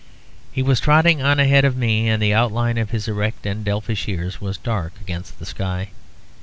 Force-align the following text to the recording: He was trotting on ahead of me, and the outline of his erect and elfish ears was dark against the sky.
He 0.51 0.63
was 0.63 0.79
trotting 0.79 1.21
on 1.21 1.39
ahead 1.39 1.63
of 1.63 1.77
me, 1.77 2.09
and 2.09 2.19
the 2.19 2.33
outline 2.33 2.79
of 2.79 2.89
his 2.89 3.07
erect 3.07 3.45
and 3.45 3.67
elfish 3.67 4.07
ears 4.07 4.41
was 4.41 4.57
dark 4.57 4.93
against 4.99 5.37
the 5.37 5.45
sky. 5.45 5.89